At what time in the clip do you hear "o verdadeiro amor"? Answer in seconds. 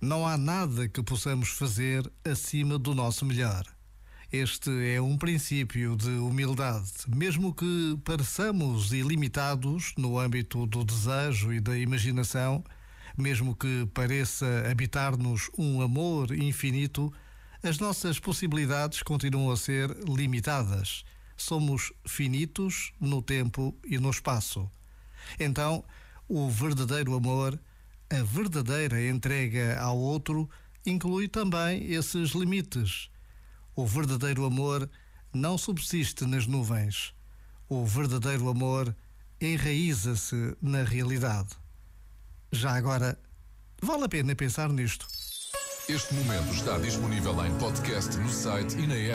26.28-27.58, 33.74-34.88, 37.68-38.94